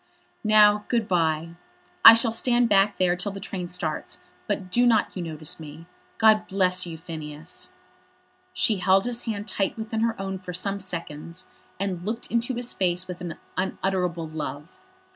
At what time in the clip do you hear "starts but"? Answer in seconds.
3.67-4.71